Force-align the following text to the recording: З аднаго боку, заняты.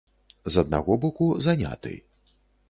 З 0.55 0.63
аднаго 0.63 0.97
боку, 1.03 1.27
заняты. 1.49 1.93